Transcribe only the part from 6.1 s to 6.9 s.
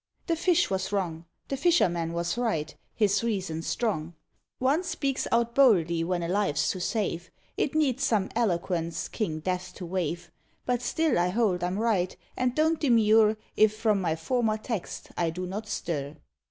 a life's to